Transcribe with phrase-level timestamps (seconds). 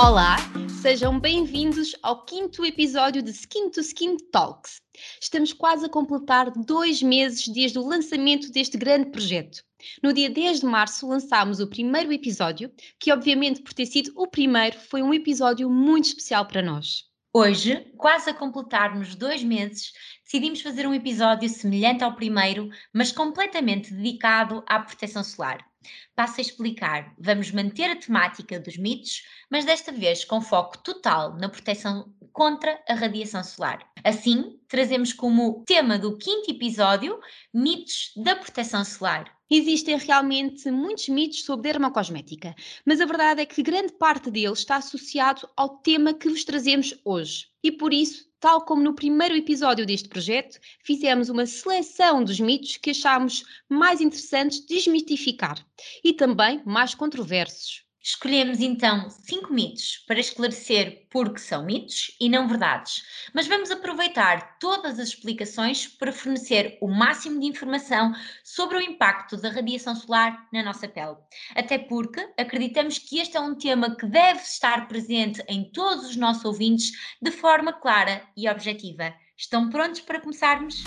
[0.00, 0.36] Olá,
[0.80, 4.80] sejam bem-vindos ao quinto episódio de Skin to Skin Talks.
[5.20, 9.64] Estamos quase a completar dois meses desde o lançamento deste grande projeto.
[10.00, 14.28] No dia 10 de março lançámos o primeiro episódio, que obviamente por ter sido o
[14.28, 17.02] primeiro foi um episódio muito especial para nós.
[17.34, 23.92] Hoje, quase a completarmos dois meses, decidimos fazer um episódio semelhante ao primeiro, mas completamente
[23.92, 25.67] dedicado à proteção solar.
[26.14, 27.14] Passo a explicar.
[27.18, 32.82] Vamos manter a temática dos mitos, mas desta vez com foco total na proteção contra
[32.88, 33.88] a radiação solar.
[34.04, 37.18] Assim, trazemos como tema do quinto episódio
[37.52, 39.36] mitos da proteção solar.
[39.50, 42.54] Existem realmente muitos mitos sobre dermocosmética,
[42.84, 46.94] mas a verdade é que grande parte deles está associado ao tema que vos trazemos
[47.04, 47.46] hoje.
[47.62, 52.76] E por isso Tal como no primeiro episódio deste projeto, fizemos uma seleção dos mitos
[52.76, 55.66] que achámos mais interessantes desmistificar
[56.04, 57.87] e também mais controversos.
[58.08, 63.02] Escolhemos então cinco mitos para esclarecer por que são mitos e não verdades,
[63.34, 69.36] mas vamos aproveitar todas as explicações para fornecer o máximo de informação sobre o impacto
[69.36, 71.18] da radiação solar na nossa pele.
[71.54, 76.16] Até porque acreditamos que este é um tema que deve estar presente em todos os
[76.16, 79.12] nossos ouvintes de forma clara e objetiva.
[79.36, 80.82] Estão prontos para começarmos?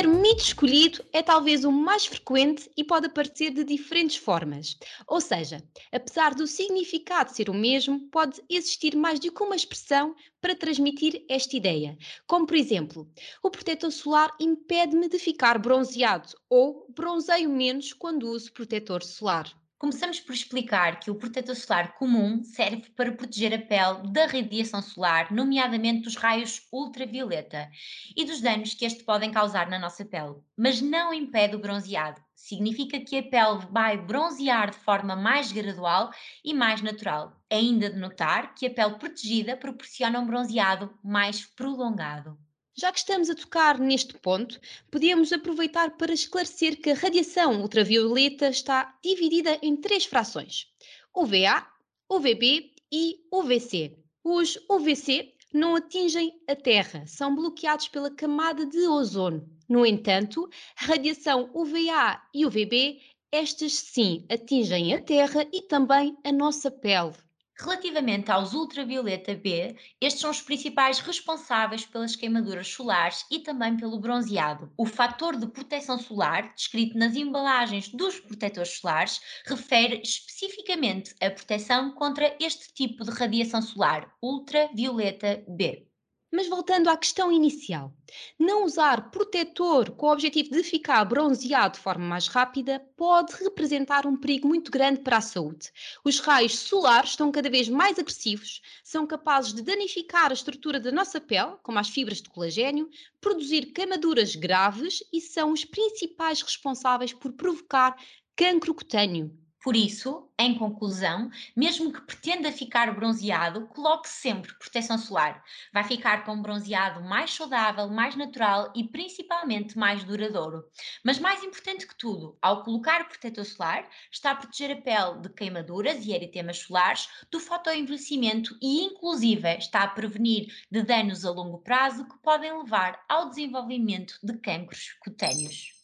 [0.00, 4.78] Primeiro mito escolhido é talvez o mais frequente e pode aparecer de diferentes formas.
[5.06, 10.56] Ou seja, apesar do significado ser o mesmo, pode existir mais que uma expressão para
[10.56, 11.98] transmitir esta ideia.
[12.26, 13.06] Como, por exemplo,
[13.42, 19.54] o protetor solar impede-me de ficar bronzeado ou bronzeio menos quando uso protetor solar.
[19.80, 24.82] Começamos por explicar que o protetor solar comum serve para proteger a pele da radiação
[24.82, 27.66] solar, nomeadamente dos raios ultravioleta
[28.14, 32.20] e dos danos que este podem causar na nossa pele, mas não impede o bronzeado.
[32.34, 36.10] Significa que a pele vai bronzear de forma mais gradual
[36.44, 37.40] e mais natural.
[37.48, 42.38] É ainda de notar que a pele protegida proporciona um bronzeado mais prolongado.
[42.74, 44.60] Já que estamos a tocar neste ponto,
[44.90, 50.66] podíamos aproveitar para esclarecer que a radiação ultravioleta está dividida em três frações:
[51.14, 51.66] UVA,
[52.08, 53.98] UVB e UVC.
[54.22, 59.48] Os UVC não atingem a Terra, são bloqueados pela camada de ozono.
[59.68, 63.00] No entanto, a radiação UVA e UVB,
[63.32, 67.14] estas sim atingem a Terra e também a nossa pele.
[67.62, 74.00] Relativamente aos ultravioleta B, estes são os principais responsáveis pelas queimaduras solares e também pelo
[74.00, 74.72] bronzeado.
[74.78, 81.92] O fator de proteção solar, descrito nas embalagens dos protetores solares, refere especificamente a proteção
[81.92, 85.89] contra este tipo de radiação solar, ultravioleta B.
[86.32, 87.92] Mas voltando à questão inicial,
[88.38, 94.06] não usar protetor com o objetivo de ficar bronzeado de forma mais rápida pode representar
[94.06, 95.72] um perigo muito grande para a saúde.
[96.04, 100.92] Os raios solares estão cada vez mais agressivos, são capazes de danificar a estrutura da
[100.92, 102.88] nossa pele, como as fibras de colagênio,
[103.20, 107.96] produzir queimaduras graves e são os principais responsáveis por provocar
[108.36, 109.36] cancro cutâneo.
[109.62, 115.44] Por isso, em conclusão, mesmo que pretenda ficar bronzeado, coloque sempre proteção solar.
[115.70, 120.64] Vai ficar com um bronzeado mais saudável, mais natural e principalmente mais duradouro.
[121.04, 125.28] Mas mais importante que tudo, ao colocar protetor solar, está a proteger a pele de
[125.28, 131.58] queimaduras e eritemas solares, do fotoenvelhecimento e inclusive está a prevenir de danos a longo
[131.58, 135.79] prazo que podem levar ao desenvolvimento de cancros cutâneos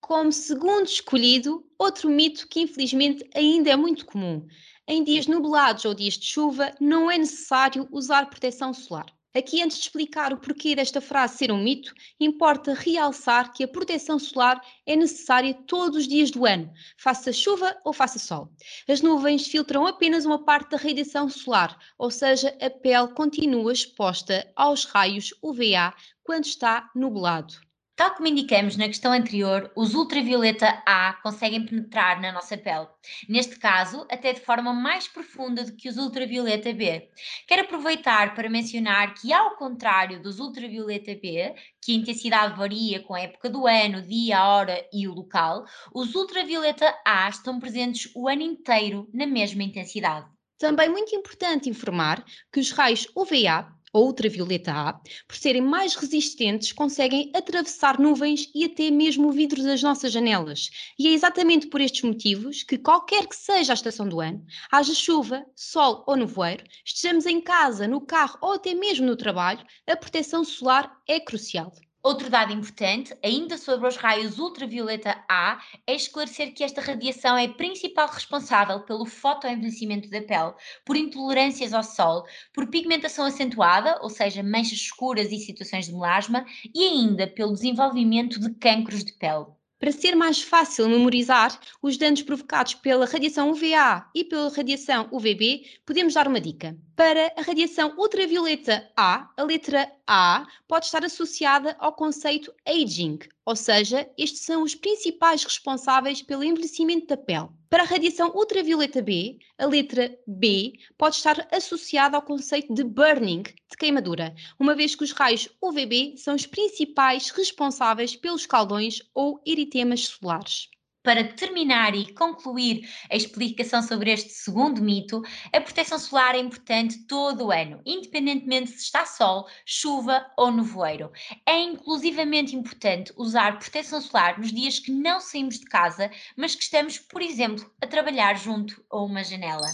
[0.00, 4.46] como segundo escolhido outro mito que infelizmente ainda é muito comum.
[4.86, 9.06] Em dias nublados ou dias de chuva, não é necessário usar proteção solar.
[9.36, 13.68] Aqui, antes de explicar o porquê desta frase ser um mito, importa realçar que a
[13.68, 18.50] proteção solar é necessária todos os dias do ano, faça chuva ou faça sol.
[18.88, 24.50] As nuvens filtram apenas uma parte da radiação solar, ou seja, a pele continua exposta
[24.56, 27.67] aos raios UVA quando está nublado.
[27.98, 32.86] Tal como indicamos na questão anterior, os ultravioleta A conseguem penetrar na nossa pele,
[33.28, 37.10] neste caso até de forma mais profunda do que os ultravioleta B.
[37.44, 41.52] Quero aproveitar para mencionar que, ao contrário dos ultravioleta B,
[41.82, 46.14] que a intensidade varia com a época do ano, dia, hora e o local, os
[46.14, 50.28] ultravioleta A estão presentes o ano inteiro na mesma intensidade.
[50.58, 54.92] Também muito importante informar que os raios UVA ou ultravioleta A,
[55.26, 60.70] por serem mais resistentes, conseguem atravessar nuvens e até mesmo o vidro das nossas janelas.
[60.98, 64.94] E é exatamente por estes motivos que, qualquer que seja a estação do ano, haja
[64.94, 69.96] chuva, sol ou nevoeiro, estejamos em casa, no carro ou até mesmo no trabalho, a
[69.96, 71.72] proteção solar é crucial.
[72.00, 77.46] Outro dado importante, ainda sobre os raios ultravioleta A, é esclarecer que esta radiação é
[77.46, 80.54] a principal responsável pelo fotoenvelhecimento da pele,
[80.86, 82.24] por intolerâncias ao sol,
[82.54, 88.38] por pigmentação acentuada, ou seja, manchas escuras e situações de melasma, e ainda pelo desenvolvimento
[88.38, 89.46] de cancros de pele.
[89.80, 95.80] Para ser mais fácil memorizar os danos provocados pela radiação UVA e pela radiação UVB,
[95.84, 96.78] podemos dar uma dica.
[96.98, 103.54] Para a radiação ultravioleta A, a letra A pode estar associada ao conceito aging, ou
[103.54, 107.50] seja, estes são os principais responsáveis pelo envelhecimento da pele.
[107.70, 113.44] Para a radiação ultravioleta B, a letra B pode estar associada ao conceito de burning,
[113.44, 119.40] de queimadura, uma vez que os raios UVB são os principais responsáveis pelos caldões ou
[119.46, 120.68] eritemas solares.
[121.08, 127.06] Para terminar e concluir a explicação sobre este segundo mito, a proteção solar é importante
[127.06, 131.10] todo o ano, independentemente se está sol, chuva ou nevoeiro.
[131.46, 136.64] É inclusivamente importante usar proteção solar nos dias que não saímos de casa, mas que
[136.64, 139.66] estamos, por exemplo, a trabalhar junto a uma janela.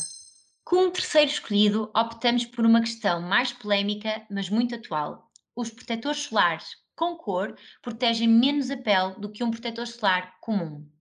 [0.64, 5.32] Com um terceiro escolhido, optamos por uma questão mais polémica, mas muito atual.
[5.56, 10.93] Os protetores solares com cor protegem menos a pele do que um protetor solar comum.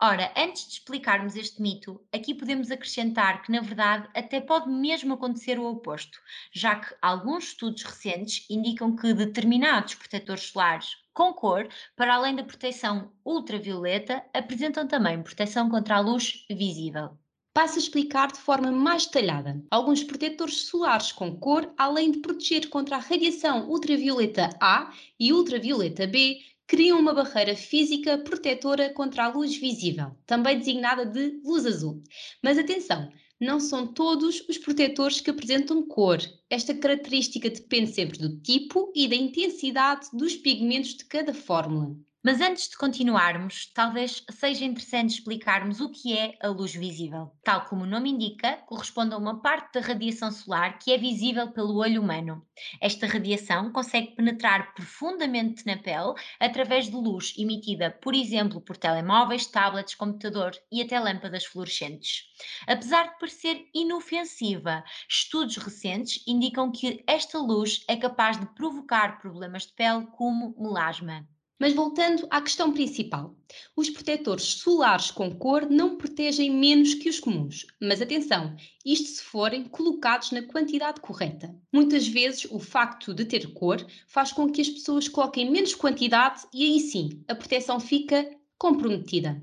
[0.00, 5.14] Ora, antes de explicarmos este mito, aqui podemos acrescentar que, na verdade, até pode mesmo
[5.14, 6.20] acontecer o oposto,
[6.52, 12.44] já que alguns estudos recentes indicam que determinados protetores solares com cor, para além da
[12.44, 17.18] proteção ultravioleta, apresentam também proteção contra a luz visível
[17.58, 19.60] passo a explicar de forma mais detalhada.
[19.68, 26.06] Alguns protetores solares com cor, além de proteger contra a radiação ultravioleta A e ultravioleta
[26.06, 32.02] B, criam uma barreira física protetora contra a luz visível, também designada de luz azul.
[32.42, 33.10] Mas atenção,
[33.40, 36.18] não são todos os protetores que apresentam cor.
[36.50, 41.96] Esta característica depende sempre do tipo e da intensidade dos pigmentos de cada fórmula.
[42.20, 47.30] Mas antes de continuarmos, talvez seja interessante explicarmos o que é a luz visível.
[47.44, 51.52] Tal como o nome indica, corresponde a uma parte da radiação solar que é visível
[51.52, 52.44] pelo olho humano.
[52.80, 59.46] Esta radiação consegue penetrar profundamente na pele através de luz emitida, por exemplo, por telemóveis,
[59.46, 62.24] tablets, computador e até lâmpadas fluorescentes.
[62.66, 69.68] Apesar de parecer inofensiva, estudos recentes indicam que esta luz é capaz de provocar problemas
[69.68, 71.24] de pele como melasma.
[71.58, 73.36] Mas voltando à questão principal,
[73.74, 78.54] os protetores solares com cor não protegem menos que os comuns, mas atenção,
[78.86, 81.52] isto se forem colocados na quantidade correta.
[81.72, 86.42] Muitas vezes o facto de ter cor faz com que as pessoas coloquem menos quantidade
[86.54, 89.42] e aí sim a proteção fica comprometida.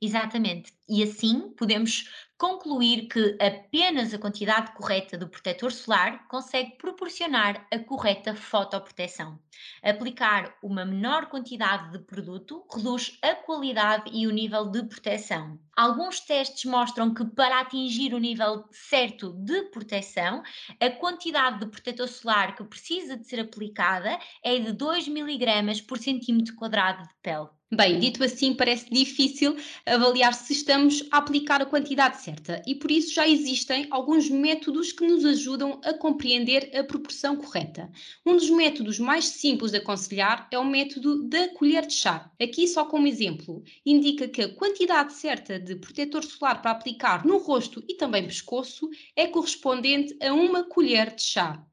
[0.00, 0.72] Exatamente.
[0.88, 2.08] E assim podemos
[2.38, 9.36] concluir que apenas a quantidade correta do protetor solar consegue proporcionar a correta fotoproteção.
[9.82, 15.58] Aplicar uma menor quantidade de produto reduz a qualidade e o nível de proteção.
[15.76, 20.42] Alguns testes mostram que para atingir o nível certo de proteção,
[20.80, 25.98] a quantidade de protetor solar que precisa de ser aplicada é de 2 mg por
[25.98, 27.48] centímetro quadrado de pele.
[27.70, 29.54] Bem, dito assim, parece difícil
[29.84, 34.92] avaliar se estamos a aplicar a quantidade certa e por isso já existem alguns métodos
[34.92, 37.90] que nos ajudam a compreender a proporção correta.
[38.24, 42.30] Um dos métodos mais simples de aconselhar é o método da colher de chá.
[42.40, 47.38] Aqui, só como exemplo, indica que a quantidade certa de protetor solar para aplicar no
[47.38, 51.64] rosto e também pescoço é correspondente a uma colher de chá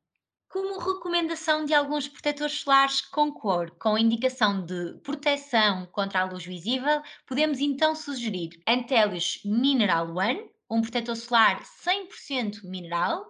[0.56, 6.46] como recomendação de alguns protetores solares com cor, com indicação de proteção contra a luz
[6.46, 13.26] visível, podemos então sugerir Antélios Mineral One, um protetor solar 100% mineral,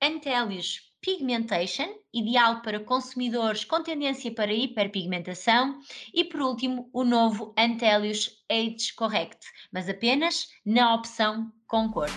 [0.00, 5.80] Antélios Pigmentation, ideal para consumidores com tendência para hiperpigmentação,
[6.14, 12.10] e por último, o novo Antélios Age Correct, mas apenas na opção com cor.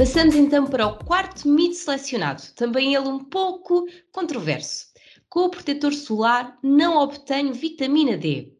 [0.00, 4.86] Passamos então para o quarto mito selecionado, também ele um pouco controverso.
[5.28, 8.50] Com o protetor solar não obtenho vitamina D.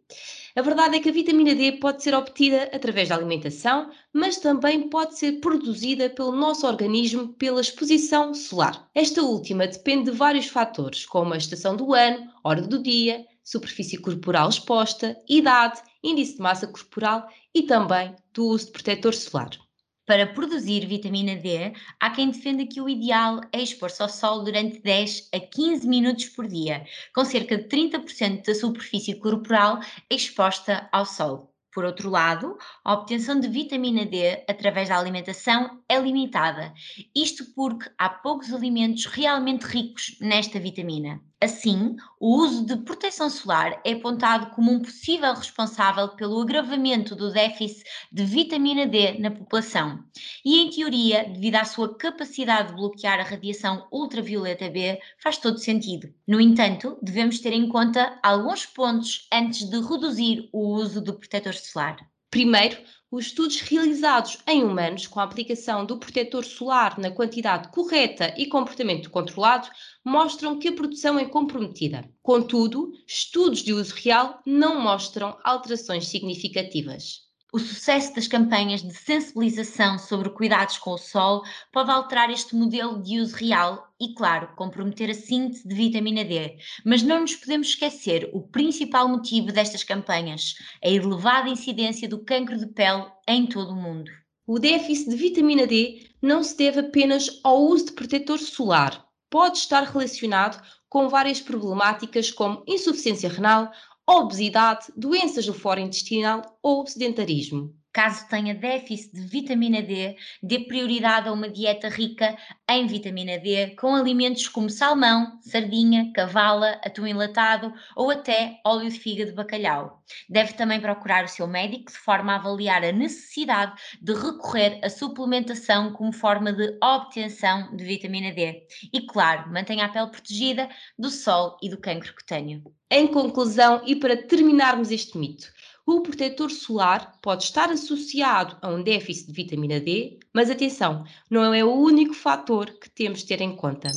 [0.54, 4.90] A verdade é que a vitamina D pode ser obtida através da alimentação, mas também
[4.90, 8.90] pode ser produzida pelo nosso organismo pela exposição solar.
[8.94, 13.96] Esta última depende de vários fatores, como a estação do ano, hora do dia, superfície
[13.96, 19.69] corporal exposta, idade, índice de massa corporal e também do uso de protetor solar.
[20.10, 24.80] Para produzir vitamina D, há quem defenda que o ideal é expor-se ao sol durante
[24.80, 29.78] 10 a 15 minutos por dia, com cerca de 30% da superfície corporal
[30.10, 31.54] exposta ao sol.
[31.72, 36.74] Por outro lado, a obtenção de vitamina D através da alimentação é limitada,
[37.14, 41.20] isto porque há poucos alimentos realmente ricos nesta vitamina.
[41.42, 47.32] Assim, o uso de proteção solar é apontado como um possível responsável pelo agravamento do
[47.32, 47.82] déficit
[48.12, 50.04] de vitamina D na população.
[50.44, 55.56] E, em teoria, devido à sua capacidade de bloquear a radiação ultravioleta B, faz todo
[55.56, 56.12] sentido.
[56.28, 61.54] No entanto, devemos ter em conta alguns pontos antes de reduzir o uso do protetor
[61.54, 61.96] solar.
[62.30, 62.76] Primeiro,
[63.10, 68.46] os estudos realizados em humanos com a aplicação do protetor solar na quantidade correta e
[68.46, 69.68] comportamento controlado
[70.04, 72.08] mostram que a produção é comprometida.
[72.22, 77.29] Contudo, estudos de uso real não mostram alterações significativas.
[77.52, 81.42] O sucesso das campanhas de sensibilização sobre cuidados com o sol
[81.72, 86.58] pode alterar este modelo de uso real e, claro, comprometer a síntese de vitamina D.
[86.84, 90.54] Mas não nos podemos esquecer o principal motivo destas campanhas:
[90.84, 94.12] a elevada incidência do cancro de pele em todo o mundo.
[94.46, 99.04] O déficit de vitamina D não se deve apenas ao uso de protetor solar.
[99.28, 103.70] Pode estar relacionado com várias problemáticas como insuficiência renal,
[104.10, 107.72] obesidade, doenças do foro intestinal ou sedentarismo.
[107.92, 112.36] Caso tenha déficit de vitamina D, dê prioridade a uma dieta rica
[112.68, 118.98] em vitamina D, com alimentos como salmão, sardinha, cavala, atum enlatado ou até óleo de
[118.98, 120.02] figa de bacalhau.
[120.28, 124.90] Deve também procurar o seu médico de forma a avaliar a necessidade de recorrer à
[124.90, 128.66] suplementação como forma de obtenção de vitamina D.
[128.92, 132.62] E, claro, mantenha a pele protegida do sol e do cancro cutâneo.
[132.92, 135.46] Em conclusão, e para terminarmos este mito,
[135.86, 141.54] o protetor solar pode estar associado a um déficit de vitamina D, mas atenção, não
[141.54, 143.88] é o único fator que temos de ter em conta.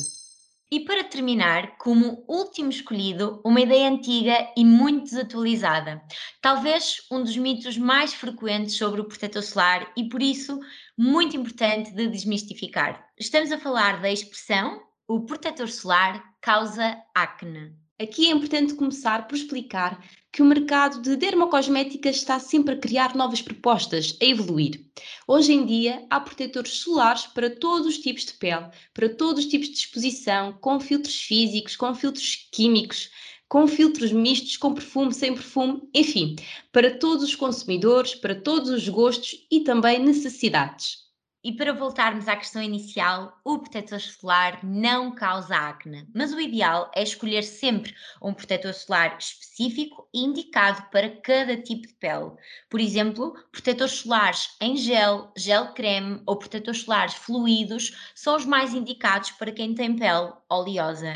[0.70, 6.00] E para terminar, como último escolhido, uma ideia antiga e muito desatualizada.
[6.40, 10.60] Talvez um dos mitos mais frequentes sobre o protetor solar e, por isso,
[10.96, 13.04] muito importante de desmistificar.
[13.18, 17.83] Estamos a falar da expressão o protetor solar causa acne.
[17.96, 23.14] Aqui é importante começar por explicar que o mercado de dermocosméticas está sempre a criar
[23.14, 24.84] novas propostas, a evoluir.
[25.28, 29.50] Hoje em dia, há protetores solares para todos os tipos de pele, para todos os
[29.50, 33.10] tipos de exposição, com filtros físicos, com filtros químicos,
[33.48, 36.34] com filtros mistos, com perfume, sem perfume, enfim,
[36.72, 41.03] para todos os consumidores, para todos os gostos e também necessidades.
[41.46, 46.90] E para voltarmos à questão inicial, o protetor solar não causa acne, mas o ideal
[46.96, 52.32] é escolher sempre um protetor solar específico e indicado para cada tipo de pele.
[52.70, 58.72] Por exemplo, protetores solares em gel, gel creme ou protetores solares fluidos são os mais
[58.72, 61.12] indicados para quem tem pele oleosa.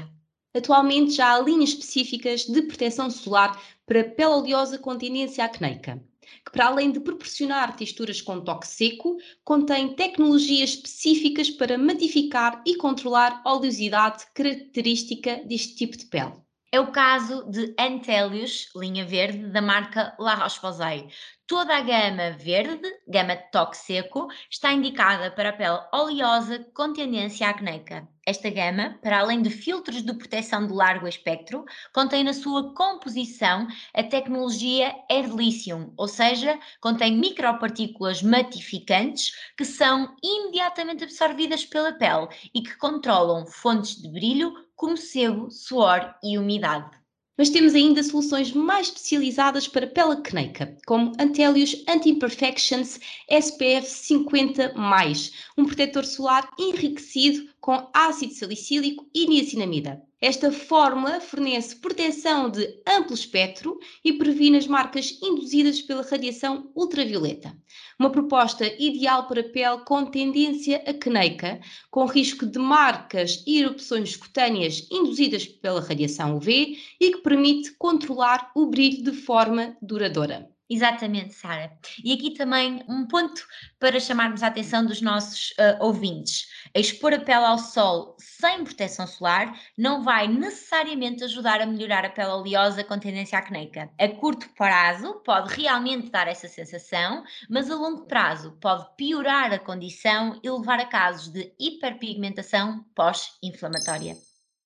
[0.55, 5.99] Atualmente já há linhas específicas de proteção solar para pele oleosa com tendência acneica
[6.45, 12.77] que, para além de proporcionar texturas com toque seco, contém tecnologias específicas para matificar e
[12.77, 16.35] controlar a oleosidade característica deste tipo de pele.
[16.71, 21.09] É o caso de Antelius, linha verde, da marca La Roche-Posay.
[21.49, 26.93] Toda a gama verde, gama de toque seco, está indicada para a pele oleosa com
[26.93, 28.07] tendência acneica.
[28.27, 31.65] Esta gama, para além de filtros de proteção de largo espectro,
[31.95, 41.05] contém na sua composição a tecnologia Erdlithium, ou seja, contém micropartículas matificantes que são imediatamente
[41.05, 46.98] absorvidas pela pele e que controlam fontes de brilho como sebo, suor e umidade.
[47.39, 52.99] Mas temos ainda soluções mais especializadas para pele acneica, como Antelius Anti-Imperfections
[53.31, 60.03] SPF 50+, um protetor solar enriquecido com ácido salicílico e niacinamida.
[60.21, 67.57] Esta fórmula fornece proteção de amplo espectro e previne as marcas induzidas pela radiação ultravioleta.
[68.01, 74.89] Uma proposta ideal para pele com tendência acneica, com risco de marcas e erupções cutâneas
[74.91, 80.51] induzidas pela radiação UV e que permite controlar o brilho de forma duradoura.
[80.71, 81.73] Exatamente, Sara.
[82.05, 83.43] E aqui também um ponto
[83.79, 86.47] para chamarmos a atenção dos nossos uh, ouvintes.
[86.75, 92.11] Expor a pele ao sol sem proteção solar não vai necessariamente ajudar a melhorar a
[92.11, 93.91] pele oleosa com tendência acneica.
[93.99, 99.59] A curto prazo pode realmente dar essa sensação, mas a longo prazo pode piorar a
[99.59, 104.17] condição e levar a casos de hiperpigmentação pós-inflamatória.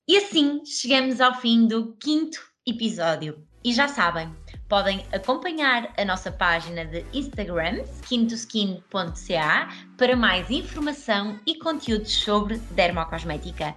[0.09, 3.52] E assim chegamos ao fim do quinto episódio.
[3.65, 4.35] E já sabem,
[4.69, 13.75] podem acompanhar a nossa página de Instagram, skintoskin.ca, para mais informação e conteúdos sobre dermocosmética.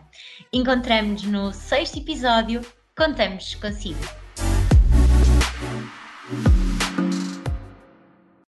[0.52, 2.62] Encontramos-nos no sexto episódio.
[2.98, 4.00] Contamos consigo!